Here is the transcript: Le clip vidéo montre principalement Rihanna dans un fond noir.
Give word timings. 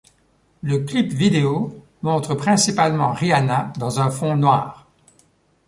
Le 0.63 0.79
clip 0.79 1.13
vidéo 1.13 1.85
montre 2.01 2.33
principalement 2.33 3.13
Rihanna 3.13 3.71
dans 3.77 3.99
un 3.99 4.09
fond 4.09 4.35
noir. 4.35 4.87